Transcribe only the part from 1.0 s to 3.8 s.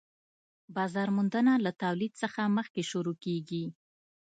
موندنه له تولید څخه مخکې شروع کيږي